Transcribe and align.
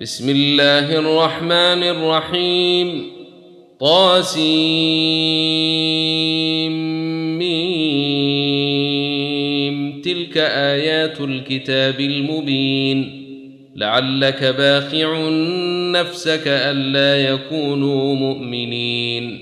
بسم 0.00 0.28
الله 0.28 0.98
الرحمن 0.98 1.82
الرحيم. 1.82 3.02
طاسيم. 3.80 4.40
تلك 10.04 10.36
آيات 10.36 11.20
الكتاب 11.20 12.00
المبين. 12.00 13.26
لعلك 13.76 14.44
باخع 14.44 15.28
نفسك 16.00 16.42
ألا 16.46 17.32
يكونوا 17.32 18.14
مؤمنين. 18.14 19.38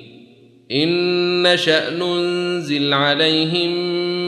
إن 0.73 1.53
نشا 1.53 1.91
ننزل 1.91 2.93
عليهم 2.93 4.18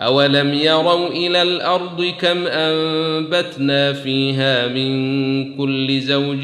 اولم 0.00 0.54
يروا 0.54 1.08
إلى 1.08 1.42
الأرض 1.42 2.04
كم 2.20 2.46
انبتنا 2.46 3.92
فيها 3.92 4.68
من 4.68 5.56
كل 5.56 6.00
زوج 6.00 6.42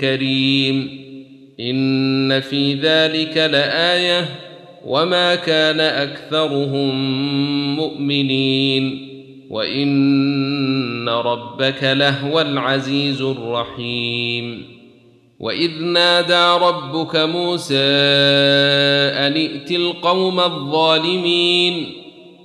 كريم 0.00 0.98
ان 1.60 2.40
في 2.40 2.74
ذلك 2.74 3.36
لايه 3.36 4.28
وما 4.86 5.34
كان 5.34 5.80
اكثرهم 5.80 6.94
مؤمنين 7.76 9.08
وان 9.50 11.08
ربك 11.08 11.82
لهو 11.82 12.40
العزيز 12.40 13.22
الرحيم 13.22 14.64
واذ 15.40 15.82
نادى 15.82 16.64
ربك 16.64 17.16
موسى 17.16 17.76
ان 17.76 19.32
ائت 19.32 19.70
القوم 19.70 20.40
الظالمين 20.40 21.97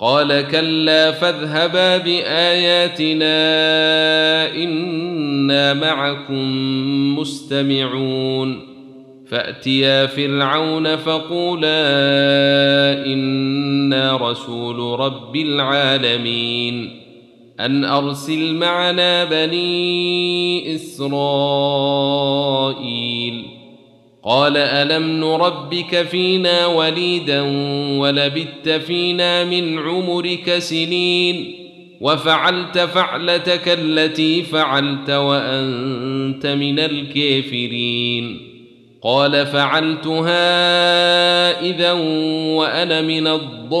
قال 0.00 0.48
كلا 0.48 1.12
فاذهبا 1.12 1.96
بآياتنا 1.96 3.34
إنا 4.54 5.74
معكم 5.74 7.18
مستمعون. 7.18 8.70
فأتيا 9.28 10.06
فرعون 10.06 10.96
فقولا 10.96 11.80
إنا 13.06 14.16
رسول 14.16 15.00
رب 15.00 15.36
العالمين. 15.36 17.00
أن 17.60 17.84
أرسل 17.84 18.54
معنا 18.54 19.24
بني 19.24 20.74
إسرائيل. 20.74 21.10
قال 24.22 24.56
ألم 24.56 25.20
نربك 25.20 26.02
فينا 26.02 26.66
وليدا 26.66 27.40
ولبت 27.98 28.68
فينا 28.68 29.44
من 29.44 29.78
عمرك 29.78 30.58
سنين 30.58 31.54
وفعلت 32.00 32.78
فعلتك 32.78 33.68
التي 33.68 34.42
فعلت 34.42 35.10
وأنت 35.10 36.46
من 36.46 36.78
الكافرين 36.78 38.50
قال 39.02 39.46
فعلتها 39.46 40.40
اذا 41.60 41.92
وأنا 42.56 43.00
من 43.00 43.26
الضالين 43.26 43.80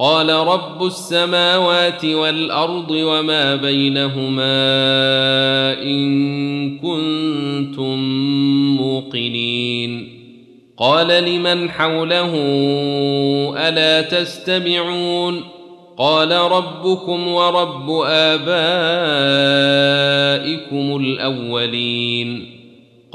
قال 0.00 0.30
رب 0.30 0.86
السماوات 0.86 2.04
والأرض 2.04 2.90
وما 2.90 3.56
بينهما 3.56 4.52
إن 5.82 6.78
كنتم 6.78 7.98
موقنين. 8.76 10.18
قال 10.78 11.06
لمن 11.06 11.70
حوله 11.70 12.34
ألا 13.68 14.02
تستمعون؟ 14.02 15.40
قال 15.98 16.32
ربكم 16.32 17.28
ورب 17.28 17.90
آبائكم 18.06 18.56
الأولين. 20.96 22.57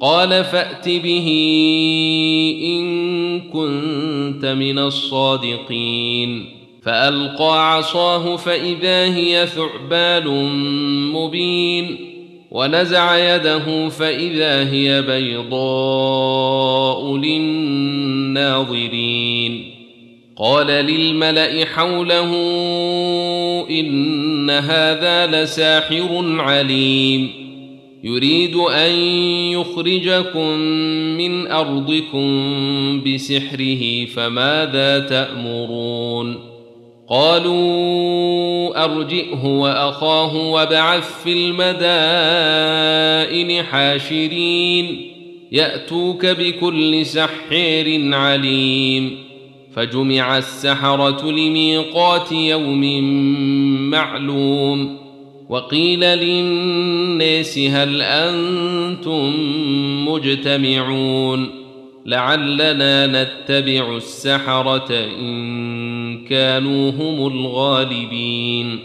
قال 0.00 0.44
فأت 0.44 0.88
به 0.88 1.28
إن 2.64 3.40
كنت 3.40 4.46
من 4.46 4.78
الصادقين. 4.78 6.44
فألقى 6.82 7.74
عصاه 7.74 8.36
فإذا 8.36 9.14
هي 9.14 9.46
ثعبان 9.46 10.28
مبين. 11.12 11.96
ونزع 12.50 13.34
يده 13.34 13.88
فإذا 13.88 14.72
هي 14.72 15.02
بيضاء 15.02 17.16
للناظرين. 17.16 18.20
قال 20.36 20.66
للملأ 20.66 21.64
حوله 21.64 22.34
إن 23.70 24.50
هذا 24.50 25.26
لساحر 25.26 26.24
عليم. 26.38 27.49
يريد 28.04 28.56
أن 28.56 28.90
يخرجكم 29.50 30.48
من 31.18 31.46
أرضكم 31.46 32.40
بسحره 33.06 34.04
فماذا 34.04 34.98
تأمرون؟ 34.98 36.36
قالوا 37.08 38.84
أرجئه 38.84 39.46
وأخاه 39.46 40.36
وابعث 40.36 41.24
في 41.24 41.32
المدائن 41.32 41.94
حاشرين 43.64 45.10
يأتوك 45.52 46.26
بكل 46.26 47.06
سحير 47.06 48.14
عليم. 48.14 49.18
فجمع 49.74 50.38
السحرة 50.38 51.30
لميقات 51.30 52.32
يوم 52.32 53.00
معلوم. 53.90 54.99
وقيل 55.50 56.00
للناس 56.00 57.58
هل 57.58 58.02
أنتم 58.02 59.34
مجتمعون 60.08 61.50
لعلنا 62.06 63.06
نتبع 63.06 63.96
السحرة 63.96 64.90
إن 65.20 66.24
كانوا 66.24 66.90
هم 66.90 67.26
الغالبين 67.26 68.78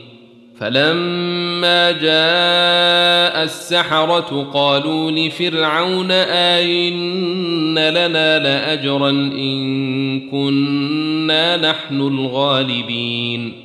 فلما 0.60 1.92
جاء 1.92 3.44
السحرة 3.44 4.50
قالوا 4.54 5.12
لفرعون 5.12 6.12
أئن 6.12 7.80
لنا 7.80 8.40
لأجرا 8.40 9.10
إن 9.10 10.30
كنا 10.30 11.58
نحن 11.58 12.02
الغالبين 12.02 13.65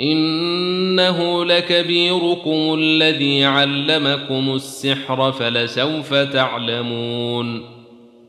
إنه 0.00 1.44
لكبيركم 1.44 2.74
الذي 2.78 3.44
علمكم 3.44 4.54
السحر 4.54 5.32
فلسوف 5.32 6.14
تعلمون 6.14 7.62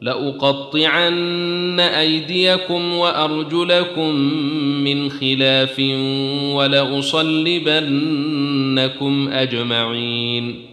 لأقطعن 0.01 1.79
أيديكم 1.79 2.93
وأرجلكم 2.93 4.15
من 4.83 5.09
خلاف 5.09 5.79
ولأصلبنكم 6.55 7.69
أجمعين 9.29 10.71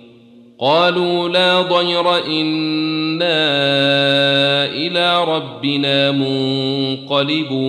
قالوا 0.61 1.29
لا 1.29 1.63
ضير 1.63 2.27
إنا 2.27 3.39
إلى 4.67 5.25
ربنا 5.25 6.11
منقلبون 6.11 7.69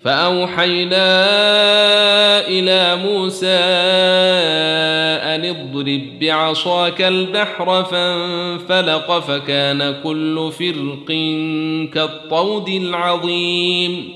فأوحينا 0.00 1.28
إلى 2.48 2.96
موسى 2.96 3.58
أن 5.24 5.44
اضرب 5.44 6.18
بعصاك 6.20 7.02
البحر 7.02 7.84
فانفلق 7.84 9.18
فكان 9.18 9.94
كل 10.04 10.50
فرق 10.58 11.06
كالطود 11.94 12.68
العظيم 12.68 14.08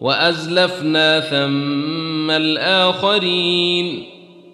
وأزلفنا 0.00 1.20
ثم 1.20 2.30
الآخرين 2.30 4.04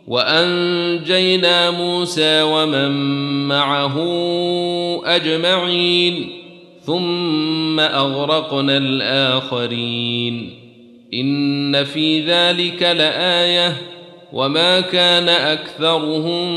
وأنجينا 0.09 1.71
موسى 1.71 2.43
ومن 2.43 2.91
معه 3.49 3.97
أجمعين 5.04 6.28
ثم 6.87 7.81
أغرقنا 7.81 8.76
الآخرين 8.76 10.63
إن 11.21 11.85
في 11.85 12.21
ذلك 12.21 12.83
لآية 12.83 13.76
وما 14.33 14.80
كان 14.80 15.28
أكثرهم 15.28 16.49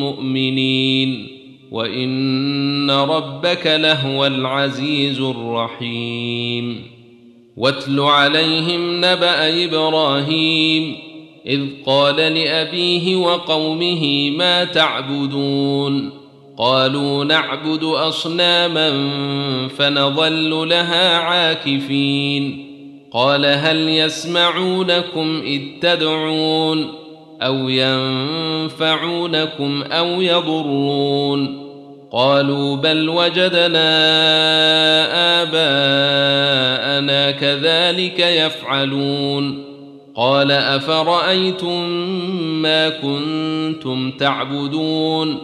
مؤمنين 0.00 1.28
وإن 1.70 2.90
ربك 2.90 3.66
لهو 3.66 4.26
العزيز 4.26 5.20
الرحيم 5.20 6.82
واتل 7.56 8.00
عليهم 8.00 8.96
نبأ 8.96 9.64
إبراهيم 9.64 10.96
إذ 11.46 11.62
قال 11.86 12.16
لأبيه 12.16 13.16
وقومه 13.16 14.30
ما 14.30 14.64
تعبدون 14.64 16.10
قالوا 16.58 17.24
نعبد 17.24 17.84
أصناما 17.84 18.90
فنظل 19.68 20.68
لها 20.68 21.18
عاكفين 21.18 22.65
قال 23.16 23.46
هل 23.46 23.88
يسمعونكم 23.88 25.42
إذ 25.44 25.62
تدعون 25.80 26.92
أو 27.42 27.68
ينفعونكم 27.68 29.02
أو 29.82 30.06
يضرون 30.22 31.66
قالوا 32.12 32.76
بل 32.76 33.08
وجدنا 33.08 33.88
آباءنا 35.42 37.30
كذلك 37.30 38.20
يفعلون 38.20 39.64
قال 40.14 40.52
أفرأيتم 40.52 41.88
ما 42.62 42.88
كنتم 42.88 44.10
تعبدون 44.10 45.38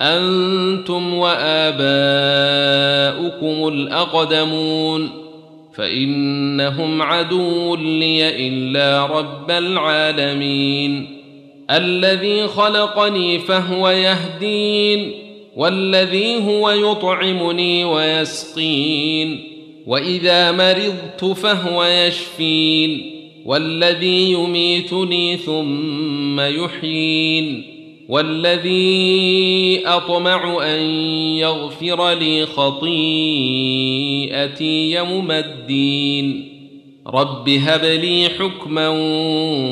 أنتم 0.00 1.14
وآباؤكم 1.14 1.88
الأقدمون 3.68 5.29
فإنهم 5.80 7.02
عدو 7.02 7.76
لي 7.76 8.48
إلا 8.48 9.06
رب 9.06 9.50
العالمين. 9.50 11.06
الذي 11.70 12.46
خلقني 12.46 13.38
فهو 13.38 13.88
يهدين 13.88 15.12
والذي 15.56 16.36
هو 16.46 16.70
يطعمني 16.70 17.84
ويسقين. 17.84 19.40
وإذا 19.86 20.52
مرضت 20.52 21.24
فهو 21.24 21.84
يشفين 21.84 23.10
والذي 23.44 24.32
يميتني 24.32 25.36
ثم 25.36 26.40
يحيين. 26.40 27.64
والذي 28.10 29.82
أطمع 29.86 30.64
أن 30.64 30.80
يغفر 31.36 32.12
لي 32.12 32.46
خطيئتي 32.46 32.90
يوم 34.90 35.30
الدين. 35.30 36.48
رب 37.06 37.48
هب 37.48 37.84
لي 37.84 38.28
حكما 38.38 38.88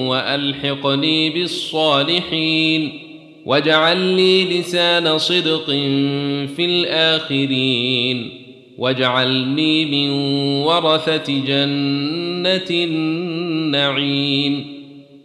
وألحقني 0.08 1.30
بالصالحين. 1.30 2.92
واجعل 3.46 3.96
لي 3.96 4.44
لسان 4.44 5.18
صدق 5.18 5.66
في 6.56 6.64
الآخرين. 6.64 8.30
واجعلني 8.78 9.84
من 9.84 10.10
ورثة 10.62 11.44
جنة 11.46 12.70
النعيم. 12.70 14.77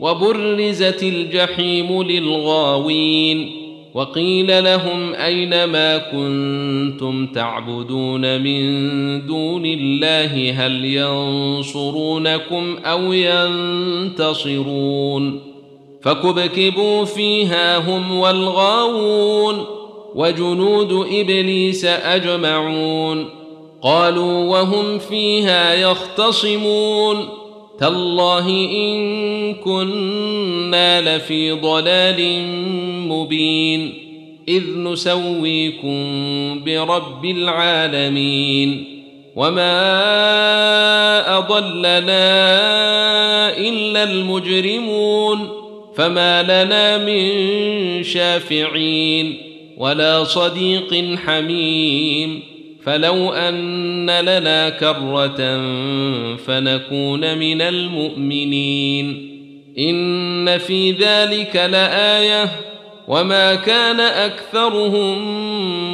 وبرزت 0.00 1.02
الجحيم 1.02 2.02
للغاوين 2.02 3.50
وقيل 3.94 4.64
لهم 4.64 5.14
أين 5.14 5.64
ما 5.64 5.98
كنتم 5.98 7.26
تعبدون 7.26 8.42
من 8.42 9.26
دون 9.26 9.66
الله؟ 9.66 10.52
هل 10.52 10.84
ينصرونكم 10.84 12.76
أو 12.84 13.12
ينتصرون؟ 14.32 15.40
فكبكبوا 16.02 17.04
فيها 17.04 17.78
هم 17.78 18.18
والغاوون 18.18 19.64
وجنود 20.14 20.92
إبليس 20.92 21.84
أجمعون 21.84 23.26
قالوا 23.82 24.44
وهم 24.44 24.98
فيها 24.98 25.74
يختصمون 25.74 27.43
تالله 27.84 28.48
إن 28.48 29.54
كنا 29.54 31.16
لفي 31.16 31.50
ضلال 31.50 32.46
مبين 33.08 33.92
إذ 34.48 34.62
نسويكم 34.78 36.00
برب 36.64 37.24
العالمين 37.24 38.84
وما 39.36 39.78
أضلنا 41.38 42.24
إلا 43.58 44.02
المجرمون 44.02 45.48
فما 45.96 46.42
لنا 46.42 46.98
من 46.98 48.02
شافعين 48.02 49.36
ولا 49.78 50.24
صديق 50.24 51.16
حميم 51.26 52.53
فلو 52.84 53.32
أن 53.32 54.10
لنا 54.10 54.68
كرة 54.68 55.36
فنكون 56.36 57.38
من 57.38 57.62
المؤمنين. 57.62 59.30
إن 59.78 60.58
في 60.58 60.90
ذلك 60.90 61.56
لآية 61.56 62.50
وما 63.08 63.54
كان 63.54 64.00
أكثرهم 64.00 65.18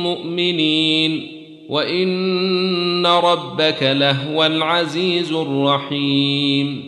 مؤمنين. 0.03 1.27
وإن 1.69 3.07
ربك 3.07 3.83
لهو 3.83 4.47
العزيز 4.47 5.33
الرحيم. 5.33 6.83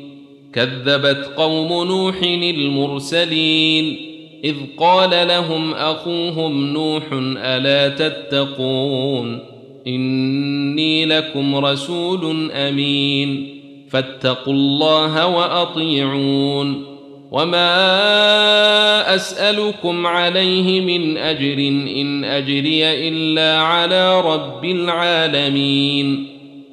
كذبت 0.55 1.31
قوم 1.37 1.89
نوح 1.89 2.23
المرسلين. 2.23 3.97
إذ 4.45 4.57
قال 4.79 5.29
لهم 5.29 5.75
أخوهم 5.75 6.73
نوح 6.73 7.05
ألا 7.37 7.89
تتقون؟ 7.89 9.52
إني 9.87 11.07
لكم 11.07 11.57
رسول 11.57 12.51
أمين. 12.53 13.59
فاتقوا 13.91 14.53
الله 14.53 15.27
وأطيعون. 15.27 16.85
وما 17.31 19.15
أسألكم 19.15 20.07
عليه 20.07 20.81
من 20.81 21.17
أجر 21.17 21.59
إن 21.97 22.25
أجري 22.25 23.09
إلا 23.09 23.61
على 23.61 24.21
رب 24.21 24.65
العالمين. 24.65 26.27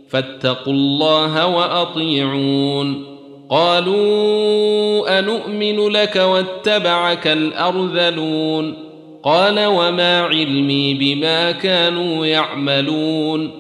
فاتقوا 0.10 0.74
الله 0.74 1.48
وأطيعون. 1.48 3.04
قالوا 3.50 5.20
انومن 5.20 5.88
لك 5.90 6.16
واتبعك 6.16 7.28
الأرذلون. 7.28 8.89
قال 9.24 9.66
وما 9.66 10.22
علمي 10.22 10.94
بما 10.94 11.52
كانوا 11.52 12.26
يعملون 12.26 13.52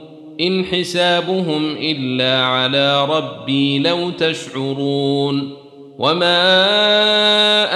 إن 0.41 0.65
حسابهم 0.65 1.77
إلا 1.77 2.43
على 2.43 3.05
ربي 3.05 3.79
لو 3.79 4.09
تشعرون 4.09 5.53
وما 5.99 6.63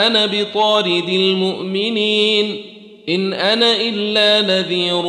أنا 0.07 0.25
بطارد 0.25 1.09
المؤمنين 1.09 2.55
إن 3.09 3.33
أنا 3.33 3.81
إلا 3.81 4.41
نذير 4.41 5.03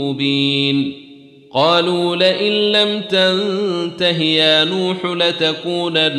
مبين 0.00 1.08
قالوا 1.52 2.16
لئن 2.16 2.52
لم 2.52 3.00
تنته 3.00 4.22
يا 4.22 4.64
نوح 4.64 4.96
لتكونن 5.04 6.18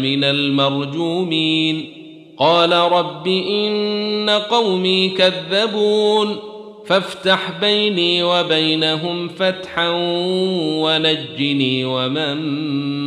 من 0.00 0.24
المرجومين 0.24 2.01
قال 2.38 2.72
رب 2.72 3.26
إن 3.28 4.30
قومي 4.30 5.08
كذبون 5.08 6.36
فافتح 6.86 7.60
بيني 7.60 8.22
وبينهم 8.22 9.28
فتحا 9.28 9.88
ونجني 10.82 11.84
ومن 11.84 12.36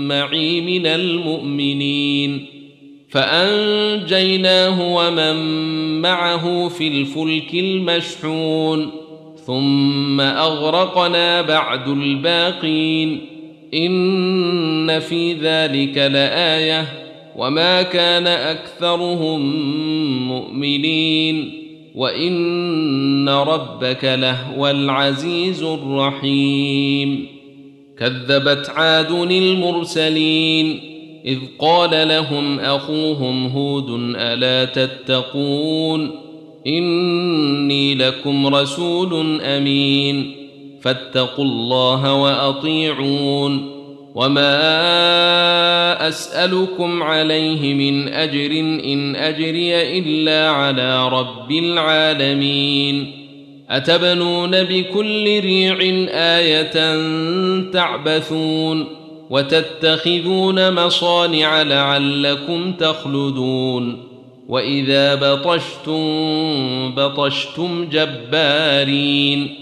معي 0.07 0.61
من 0.61 0.85
المؤمنين 0.85 2.45
فأنجيناه 3.09 4.95
ومن 4.95 5.35
معه 6.01 6.67
في 6.67 6.87
الفلك 6.87 7.53
المشحون 7.53 8.91
ثم 9.45 10.21
أغرقنا 10.21 11.41
بعد 11.41 11.87
الباقين 11.87 13.21
إن 13.73 14.99
في 14.99 15.33
ذلك 15.33 15.97
لآية 15.97 17.04
وما 17.37 17.81
كان 17.81 18.27
اكثرهم 18.27 19.41
مؤمنين 20.27 21.65
وان 21.95 23.29
ربك 23.29 24.03
لهو 24.03 24.67
العزيز 24.67 25.63
الرحيم 25.63 27.27
كذبت 27.99 28.69
عاد 28.69 29.11
المرسلين 29.11 30.79
اذ 31.25 31.39
قال 31.59 32.07
لهم 32.07 32.59
اخوهم 32.59 33.47
هود 33.47 33.89
الا 34.15 34.65
تتقون 34.65 36.11
اني 36.67 37.95
لكم 37.95 38.47
رسول 38.47 39.41
امين 39.41 40.35
فاتقوا 40.81 41.45
الله 41.45 42.13
واطيعون 42.13 43.74
وما 44.15 46.07
اسالكم 46.07 47.03
عليه 47.03 47.73
من 47.73 48.07
اجر 48.07 48.51
ان 48.85 49.15
اجري 49.15 49.99
الا 49.99 50.49
على 50.49 51.09
رب 51.09 51.51
العالمين 51.51 53.11
اتبنون 53.69 54.63
بكل 54.63 55.39
ريع 55.39 55.79
إيه 55.81 56.71
تعبثون 57.71 58.87
وتتخذون 59.29 60.73
مصانع 60.73 61.61
لعلكم 61.61 62.71
تخلدون 62.71 64.03
واذا 64.47 65.15
بطشتم 65.15 66.01
بطشتم 66.95 67.89
جبارين 67.91 69.55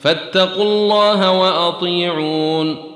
فاتقوا 0.00 0.64
الله 0.64 1.30
واطيعون 1.30 2.95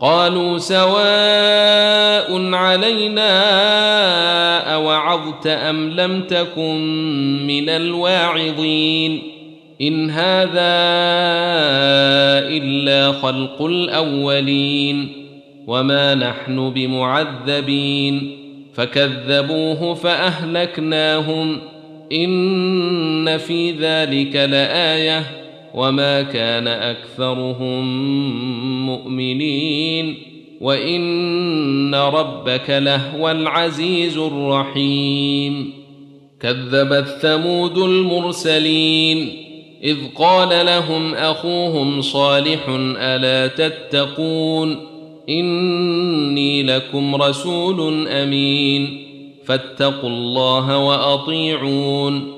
قالوا 0.00 0.58
سواء 0.58 2.54
علينا 2.54 3.34
أوعظت 4.74 5.46
أم 5.46 5.90
لم 5.90 6.22
تكن 6.22 6.76
من 7.46 7.68
الواعظين 7.68 9.22
إن 9.80 10.10
هذا 10.10 10.78
إلا 12.48 13.12
خلق 13.12 13.62
الأولين 13.62 15.08
وما 15.66 16.14
نحن 16.14 16.70
بمعذبين 16.70 18.38
فكذبوه 18.74 19.94
فأهلكناهم 19.94 21.58
إن 22.12 23.38
في 23.38 23.70
ذلك 23.70 24.36
لآية 24.36 25.47
وما 25.78 26.22
كان 26.22 26.68
اكثرهم 26.68 27.86
مؤمنين 28.86 30.14
وان 30.60 31.94
ربك 31.94 32.70
لهو 32.70 33.30
العزيز 33.30 34.18
الرحيم 34.18 35.72
كذبت 36.40 37.06
ثمود 37.20 37.78
المرسلين 37.78 39.32
اذ 39.84 39.96
قال 40.14 40.66
لهم 40.66 41.14
اخوهم 41.14 42.02
صالح 42.02 42.68
الا 42.98 43.46
تتقون 43.46 44.76
اني 45.28 46.62
لكم 46.62 47.14
رسول 47.14 48.08
امين 48.08 49.04
فاتقوا 49.44 50.10
الله 50.10 50.78
واطيعون 50.78 52.37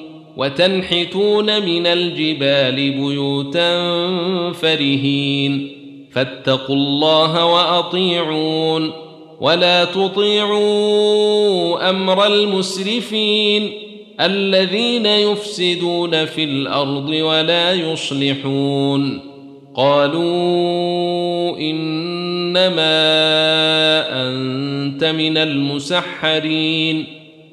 وتنحتون 0.37 1.65
من 1.65 1.87
الجبال 1.87 2.75
بيوتا 2.75 3.81
فرهين 4.51 5.71
فاتقوا 6.11 6.75
الله 6.75 7.45
وأطيعون 7.45 8.91
ولا 9.41 9.85
تطيعوا 9.85 10.69
أمر 11.89 12.25
المسرفين 12.25 13.71
الذين 14.19 15.05
يفسدون 15.05 16.25
في 16.25 16.43
الأرض 16.43 17.09
ولا 17.09 17.73
يصلحون 17.73 19.31
قالوا 19.75 21.57
إنما 21.57 22.91
أنت 24.27 25.03
من 25.03 25.37
المسحرين 25.37 27.20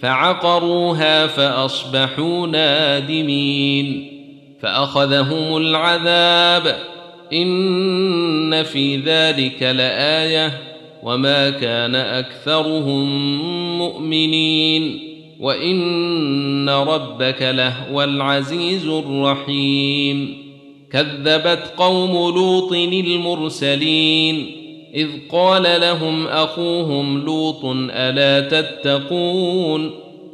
فعقروها 0.00 1.26
فأصبحوا 1.26 2.46
نادمين 2.46 4.06
فأخذهم 4.60 5.56
العذاب 5.56 6.76
إن 7.32 8.62
في 8.62 8.96
ذلك 8.96 9.62
لآية 9.62 10.60
وما 11.02 11.50
كان 11.50 11.94
أكثرهم 11.94 13.38
مؤمنين 13.78 15.10
وإن 15.40 16.68
ربك 16.68 17.42
لهو 17.42 18.02
العزيز 18.02 18.86
الرحيم 18.86 20.36
كذبت 20.92 21.72
قوم 21.76 22.12
لوط 22.34 22.72
المرسلين 22.72 24.59
إذ 24.94 25.08
قال 25.32 25.62
لهم 25.62 26.26
أخوهم 26.26 27.24
لوط 27.24 27.64
ألا 27.90 28.60
تتقون 28.60 29.90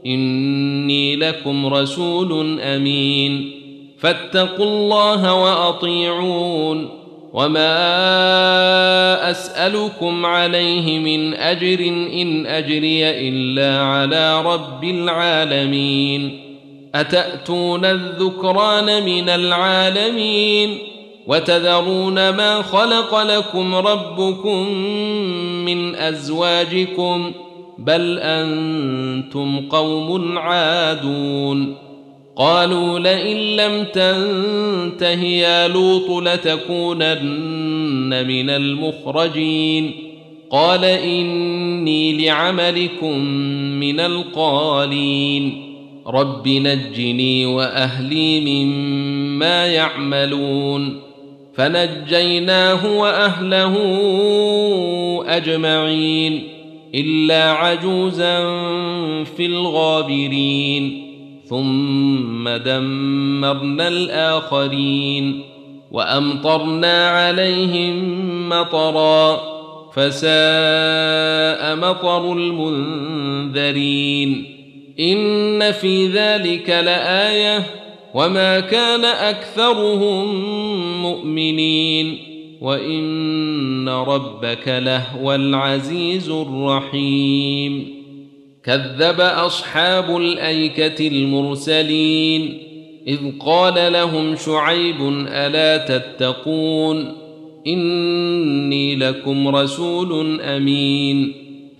إني 0.06 1.16
لكم 1.16 1.66
رسول 1.66 2.60
أمين 2.60 3.50
فاتقوا 3.98 4.64
الله 4.66 5.34
وأطيعون 5.34 6.88
وما 7.32 7.70
أسألكم 9.30 10.26
عليه 10.26 10.98
من 10.98 11.34
أجر 11.34 11.80
إن 12.12 12.46
أجري 12.46 13.28
إلا 13.28 13.82
على 13.82 14.42
رب 14.42 14.84
العالمين 14.84 16.40
أتأتون 16.94 17.84
الذكران 17.84 19.04
من 19.04 19.28
العالمين 19.28 20.78
وتذرون 21.26 22.14
ما 22.14 22.62
خلق 22.62 23.22
لكم 23.22 23.74
ربكم 23.74 24.68
من 25.64 25.94
أزواجكم 25.94 27.32
بل 27.78 28.18
أنتم 28.18 29.60
قوم 29.70 30.38
عادون. 30.38 31.74
قالوا 32.36 32.98
لئن 32.98 33.36
لم 33.36 33.84
تنته 33.84 35.22
يا 35.22 35.68
لوط 35.68 36.22
لتكونن 36.22 38.26
من 38.26 38.50
المخرجين. 38.50 39.92
قال 40.50 40.84
إني 40.84 42.26
لعملكم 42.26 43.18
من 43.80 44.00
القالين. 44.00 45.62
رب 46.06 46.48
نجني 46.48 47.46
وأهلي 47.46 48.40
مما 48.40 49.66
يعملون. 49.66 51.06
فنجيناه 51.56 52.98
وأهله 52.98 53.74
أجمعين 55.26 56.48
إلا 56.94 57.50
عجوزا 57.50 58.38
في 59.24 59.46
الغابرين 59.46 61.02
ثم 61.48 62.48
دمرنا 62.48 63.88
الآخرين 63.88 65.42
وأمطرنا 65.90 67.08
عليهم 67.08 68.48
مطرا 68.48 69.40
فساء 69.92 71.76
مطر 71.76 72.32
المنذرين. 72.32 73.86
إن 75.00 75.72
في 75.72 76.06
ذلك 76.08 76.70
لآية 76.70 77.85
وما 78.16 78.60
كان 78.60 79.04
اكثرهم 79.04 80.34
مؤمنين 81.02 82.18
وان 82.60 83.88
ربك 83.88 84.68
لهو 84.68 85.34
العزيز 85.34 86.30
الرحيم 86.30 87.88
كذب 88.64 89.20
اصحاب 89.20 90.16
الايكه 90.16 91.08
المرسلين 91.08 92.58
اذ 93.06 93.18
قال 93.40 93.92
لهم 93.92 94.36
شعيب 94.36 95.26
الا 95.28 95.76
تتقون 95.76 97.12
اني 97.66 98.96
لكم 98.96 99.48
رسول 99.48 100.40
امين 100.40 101.32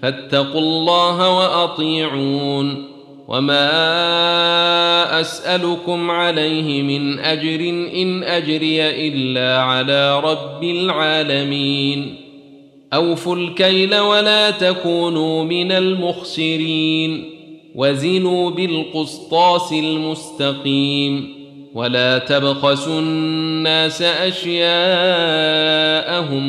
فاتقوا 0.03 0.61
الله 0.61 1.39
واطيعون 1.39 2.96
وما 3.29 5.21
اسالكم 5.21 6.11
عليه 6.11 6.83
من 6.83 7.19
اجر 7.19 7.61
ان 7.95 8.23
اجري 8.23 9.09
الا 9.09 9.59
على 9.63 10.21
رب 10.21 10.65
العالمين 10.65 12.15
اوفوا 12.95 13.37
الكيل 13.37 13.99
ولا 13.99 14.51
تكونوا 14.51 15.45
من 15.45 15.73
المخسرين 15.73 17.25
وزنوا 17.75 18.51
بالقسطاس 18.51 19.73
المستقيم 19.73 21.37
ولا 21.75 22.19
تبخسوا 22.19 23.01
الناس 23.01 24.03
اشياءهم 24.03 24.67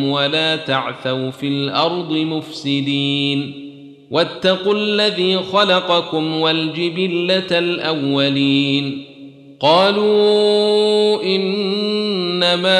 ولا 0.10 0.56
تعثوا 0.56 1.32
في 1.32 1.48
الأرض 1.48 2.12
مفسدين 2.12 3.67
واتقوا 4.12 4.74
الذي 4.74 5.38
خلقكم 5.38 6.42
والجبلة 6.42 7.60
الأولين. 7.60 9.04
قالوا 9.60 11.24
إنما 11.24 12.78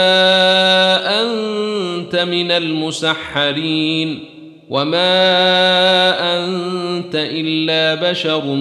أنت 1.22 2.16
من 2.16 2.52
المسحرين 2.52 4.20
وما 4.70 5.20
أنت 6.38 7.16
إلا 7.16 8.10
بشر 8.12 8.56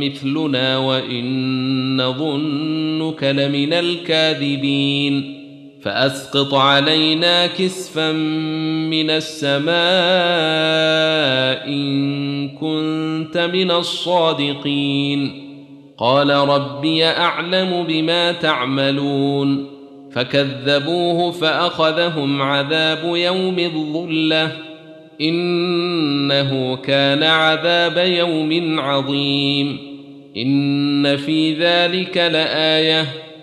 مثلنا 0.00 0.78
وإن 0.78 2.02
نظنك 2.02 3.24
لمن 3.24 3.72
الكاذبين. 3.72 5.41
فأسقط 5.82 6.54
علينا 6.54 7.46
كسفا 7.46 8.12
من 8.92 9.10
السماء 9.10 9.72
إن 11.68 12.48
كنت 12.48 13.38
من 13.38 13.70
الصادقين. 13.70 15.48
قال 15.98 16.30
ربي 16.30 17.04
أعلم 17.04 17.84
بما 17.88 18.32
تعملون. 18.32 19.66
فكذبوه 20.12 21.30
فأخذهم 21.30 22.42
عذاب 22.42 23.16
يوم 23.16 23.58
الظلة. 23.58 24.52
إنه 25.20 26.76
كان 26.76 27.22
عذاب 27.22 27.96
يوم 27.96 28.80
عظيم. 28.80 29.78
إن 30.36 31.16
في 31.16 31.54
ذلك 31.54 32.16
لآية. 32.16 33.31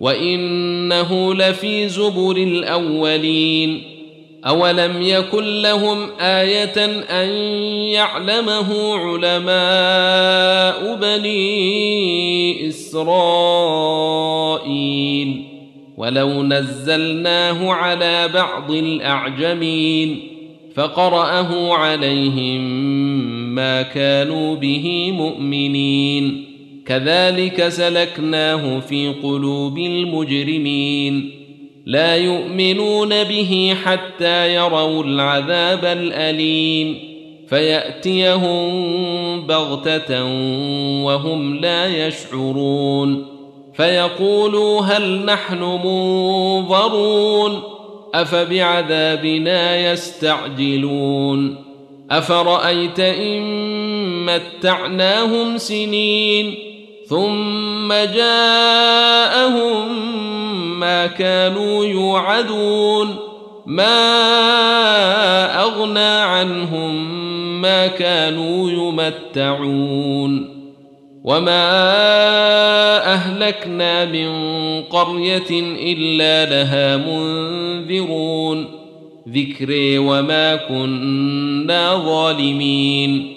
وانه 0.00 1.34
لفي 1.34 1.88
زبر 1.88 2.36
الاولين 2.36 3.82
اولم 4.46 5.02
يكن 5.02 5.62
لهم 5.62 6.10
إيه 6.20 6.84
ان 7.22 7.28
يعلمه 7.92 8.94
علماء 8.94 9.36
بني 10.94 12.68
اسرائيل 12.68 13.86
ولو 15.96 16.42
نزلناه 16.42 17.72
على 17.72 18.28
بعض 18.28 18.70
الاعجمين 18.70 20.20
فقراه 20.74 21.74
عليهم 21.74 22.60
ما 23.54 23.82
كانوا 23.82 24.56
به 24.56 25.12
مؤمنين 25.12 26.55
كذلك 26.86 27.68
سلكناه 27.68 28.80
في 28.80 29.14
قلوب 29.22 29.78
المجرمين. 29.78 31.30
لا 31.86 32.16
يؤمنون 32.16 33.24
به 33.24 33.76
حتى 33.84 34.54
يروا 34.54 35.04
العذاب 35.04 35.84
الأليم. 35.84 36.98
فيأتيهم 37.48 38.66
بغتة 39.46 40.24
وهم 41.04 41.56
لا 41.56 42.06
يشعرون. 42.06 43.26
فيقولوا 43.74 44.80
هل 44.80 45.24
نحن 45.24 45.62
منظرون؟ 45.84 47.62
أفبعذابنا 48.14 49.92
يستعجلون. 49.92 51.56
أفرأيت 52.10 53.00
إن 53.00 53.42
متعناهم 54.26 55.58
سنين؟ 55.58 56.65
ثم 57.08 57.92
جاءهم 57.92 59.86
ما 60.80 61.06
كانوا 61.06 61.84
يوعدون 61.84 63.16
ما 63.66 64.12
أغنى 65.62 65.98
عنهم 65.98 67.22
ما 67.62 67.86
كانوا 67.86 68.70
يمتعون. 68.70 70.56
وما 71.24 71.72
أهلكنا 73.12 74.04
من 74.04 74.30
قرية 74.82 75.50
إلا 75.92 76.50
لها 76.50 76.96
منذرون. 76.96 78.66
ذكري 79.28 79.98
وما 79.98 80.56
كنا 80.56 81.94
ظالمين. 81.94 83.36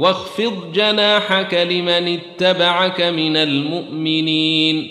واخفض 0.00 0.72
جناحك 0.72 1.54
لمن 1.54 2.18
اتبعك 2.18 3.00
من 3.00 3.36
المؤمنين 3.36 4.88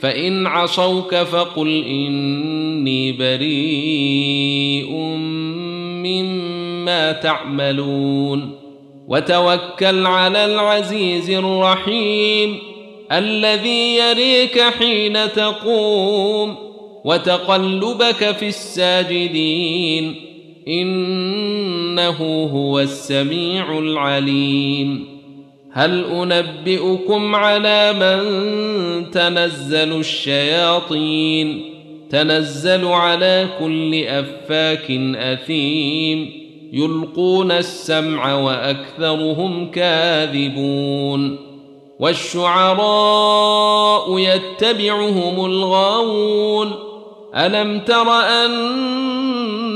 فإن 0.00 0.46
عصوك 0.46 1.14
فقل 1.14 1.84
إني 1.84 3.12
بريء 3.12 4.90
مما 6.06 7.12
تعملون. 7.12 8.58
وتوكل 9.08 10.06
على 10.06 10.44
العزيز 10.44 11.30
الرحيم 11.30 12.58
الذي 13.12 13.96
يريك 13.96 14.60
حين 14.60 15.32
تقوم 15.32 16.56
وتقلبك 17.04 18.30
في 18.30 18.48
الساجدين. 18.48 20.31
إنه 20.68 22.48
هو 22.52 22.80
السميع 22.80 23.78
العليم. 23.78 25.06
هل 25.72 26.04
أنبئكم 26.04 27.34
على 27.34 27.92
من 27.92 28.20
تنزل 29.10 29.98
الشياطين؟ 29.98 31.74
تنزل 32.10 32.86
على 32.86 33.48
كل 33.60 34.04
أفاك 34.04 34.90
أثيم. 35.16 36.42
يلقون 36.72 37.52
السمع 37.52 38.34
وأكثرهم 38.34 39.70
كاذبون. 39.70 41.38
والشعراء 42.00 44.18
يتبعهم 44.18 45.44
الغاوون. 45.44 46.72
ألم 47.34 47.78
تر 47.78 48.08